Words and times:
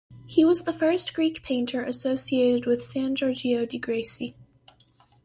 He 0.25 0.43
was 0.43 0.63
the 0.63 0.73
first 0.73 1.13
Greek 1.13 1.43
painter 1.43 1.83
associated 1.83 2.65
with 2.65 2.83
San 2.83 3.13
Giorgio 3.15 3.67
dei 3.67 3.77
Greci. 3.77 4.33